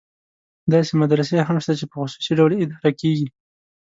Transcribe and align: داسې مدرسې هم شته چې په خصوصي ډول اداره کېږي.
داسې 0.73 0.91
مدرسې 1.01 1.35
هم 1.47 1.57
شته 1.63 1.73
چې 1.79 1.85
په 1.91 1.95
خصوصي 2.01 2.31
ډول 2.39 2.51
اداره 2.63 2.91
کېږي. 3.01 3.27